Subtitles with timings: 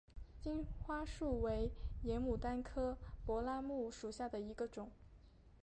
[0.41, 4.89] 金花树为野牡丹科柏拉木属下的一个种。